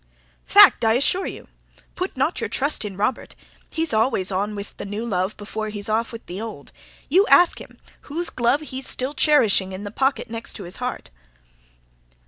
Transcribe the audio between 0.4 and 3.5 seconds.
"Fact, I assure you. Put not your trust in Robert!